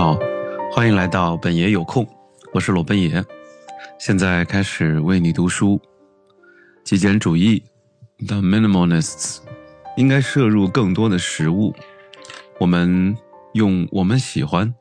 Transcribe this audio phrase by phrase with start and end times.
[0.00, 0.18] 好，
[0.72, 2.08] 欢迎来到本爷有空，
[2.54, 3.22] 我是罗本爷，
[3.98, 5.78] 现在开始为你读书。
[6.82, 7.62] 极简主义
[8.26, 9.40] ，The Minimalists，
[9.98, 11.74] 应该摄入更多的食物。
[12.58, 13.14] 我们
[13.52, 14.74] 用我们喜欢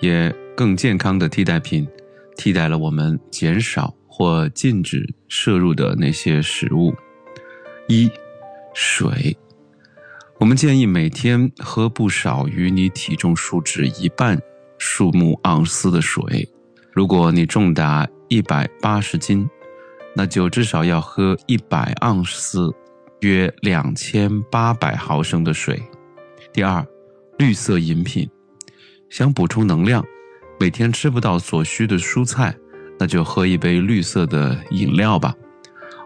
[0.00, 1.88] 也更健康的替代品，
[2.36, 6.94] 替代了我们减少或禁止摄入的那些食物。
[7.88, 8.10] 一，
[8.74, 9.34] 水。
[10.38, 14.38] 我们建议每天喝不少于你体重数值一半
[14.78, 16.48] 数目盎司的水。
[16.92, 19.48] 如果你重达一百八十斤，
[20.14, 22.72] 那就至少要喝一百盎司，
[23.20, 25.82] 约两千八百毫升的水。
[26.52, 26.86] 第二，
[27.38, 28.28] 绿色饮品，
[29.10, 30.04] 想补充能量，
[30.58, 32.56] 每天吃不到所需的蔬菜，
[32.98, 35.34] 那就喝一杯绿色的饮料吧。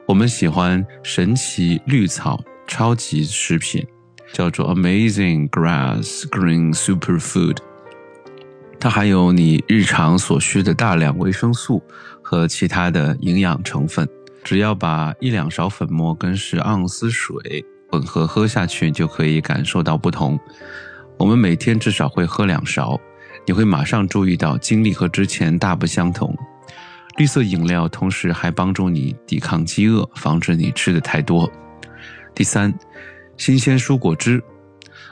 [0.06, 3.86] 我们喜欢神奇绿草超级食品。
[4.32, 7.58] 叫做 Amazing Grass Green Superfood，
[8.82, 11.80] 它含有你日常所需的大量维生素
[12.20, 14.08] 和其他的营养成分。
[14.42, 20.36] 只要把一两勺粉末跟十盎司水混合喝下去，就可以感受到不同。
[21.16, 22.98] 我们每天至少会喝两勺，
[23.46, 26.36] 你会马上注意到精力和之前大不相同。
[27.18, 31.48] 绿色饮料同时还帮助你抵抗饥饿，防止你吃的太多。
[32.34, 32.74] 第三。
[33.38, 34.42] 新鲜蔬果汁，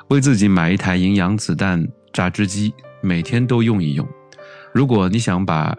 [0.09, 4.07] 为自己买一台营养子弹榨汁机，每天都用一用。
[4.73, 5.77] 如果你想把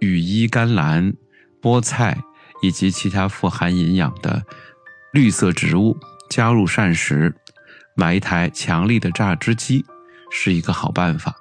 [0.00, 1.12] 羽衣甘蓝、
[1.60, 2.18] 菠菜
[2.62, 4.42] 以及其他富含营养的
[5.12, 5.96] 绿色植物
[6.28, 7.34] 加入膳食，
[7.94, 9.84] 买一台强力的榨汁机
[10.30, 11.34] 是一个好办法。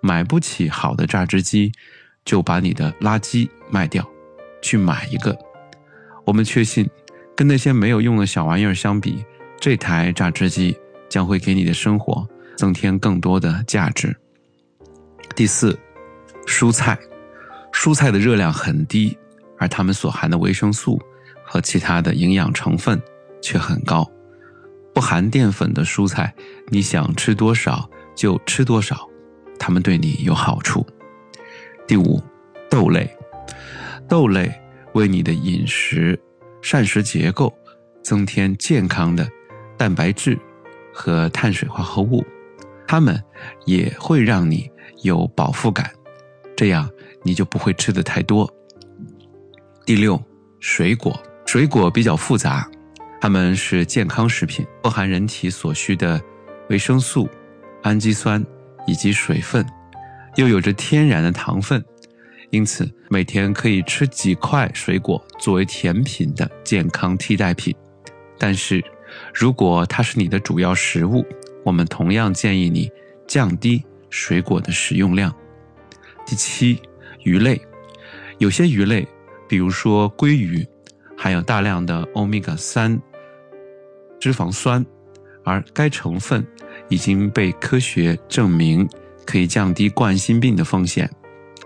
[0.00, 1.72] 买不起好的榨汁机，
[2.24, 4.08] 就把你的垃圾卖掉，
[4.62, 5.36] 去买一个。
[6.24, 6.88] 我们确信，
[7.34, 9.24] 跟那些没有用的小玩意儿相比。
[9.60, 10.76] 这台榨汁机
[11.08, 14.16] 将会给你的生活增添更多的价值。
[15.38, 15.78] 第四，
[16.48, 16.98] 蔬菜，
[17.72, 19.16] 蔬菜的热量很低，
[19.56, 21.00] 而它们所含的维生素
[21.44, 23.00] 和其他的营养成分
[23.40, 24.04] 却很高。
[24.92, 26.34] 不含淀粉的蔬菜，
[26.70, 29.08] 你想吃多少就吃多少，
[29.60, 30.84] 它们对你有好处。
[31.86, 32.20] 第五，
[32.68, 33.08] 豆类，
[34.08, 34.52] 豆类
[34.94, 36.20] 为你的饮食
[36.60, 37.56] 膳食结构
[38.02, 39.24] 增添健康的。
[39.76, 40.36] 蛋白质
[40.92, 42.26] 和碳水化合物，
[42.88, 43.22] 它们
[43.66, 44.68] 也会让你
[45.02, 45.92] 有饱腹感，
[46.56, 46.90] 这样
[47.22, 48.50] 你就不会吃的太多。
[49.84, 50.20] 第六，
[50.58, 52.66] 水果，水果比较复杂，
[53.20, 56.18] 它们是健康食品，富含人体所需的
[56.70, 57.28] 维生素、
[57.82, 58.42] 氨基酸
[58.86, 59.64] 以及水分，
[60.36, 61.84] 又有着天然的糖分，
[62.48, 67.76] 因此每天可以吃几块水果作为甜品的健康替代品，
[68.38, 68.82] 但是。
[69.32, 71.24] 如果它是你的主要食物，
[71.64, 72.90] 我们同样建议你
[73.26, 75.34] 降低水果的食用量。
[76.26, 76.80] 第七，
[77.24, 77.60] 鱼类，
[78.38, 79.06] 有些鱼类，
[79.48, 80.66] 比如说鲑鱼，
[81.16, 83.00] 含有大量的欧米伽三
[84.20, 84.84] 脂肪酸，
[85.44, 86.46] 而该成分
[86.88, 88.88] 已经被科学证明
[89.26, 91.10] 可以降低冠心病的风险。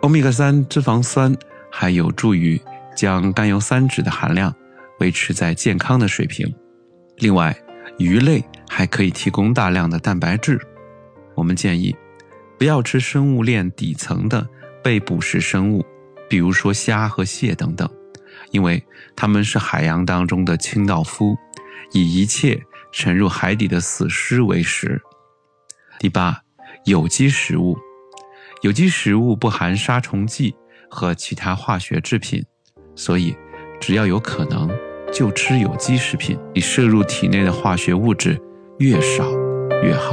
[0.00, 1.36] 欧米伽三脂肪酸
[1.70, 2.60] 还有助于
[2.96, 4.54] 将甘油三酯的含量
[5.00, 6.52] 维持在健康的水平。
[7.18, 7.56] 另外，
[7.98, 8.44] 鱼类
[8.74, 10.58] 还可以提供大量的蛋白质。
[11.34, 11.94] 我们建议
[12.58, 14.48] 不要吃生物链底层的
[14.82, 15.84] 被捕食生物，
[16.26, 17.86] 比如说虾和蟹等等，
[18.50, 18.82] 因为
[19.14, 21.36] 它们是海洋当中的清道夫，
[21.92, 22.58] 以一切
[22.90, 25.02] 沉入海底的死尸为食。
[25.98, 26.40] 第八，
[26.86, 27.76] 有机食物，
[28.62, 30.54] 有机食物不含杀虫剂
[30.88, 32.42] 和其他化学制品，
[32.96, 33.36] 所以
[33.78, 34.70] 只要有可能。
[35.12, 38.40] 就吃有机食品，你摄入体内的化学物质
[38.82, 39.22] 越少
[39.84, 40.12] 越好。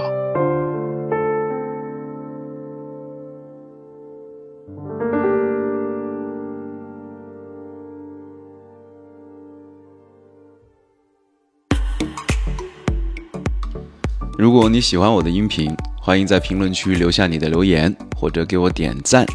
[14.37, 19.25] 如果你喜欢我的音频，欢迎在评论区留下你的留言，或者给我点赞。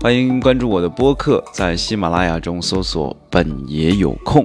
[0.00, 4.44] 欢迎关注我的播客，在喜马拉雅中搜索“本爷有空”。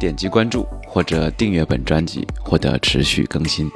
[0.00, 3.68] 点击关注或者订阅本专辑，获得持续更新。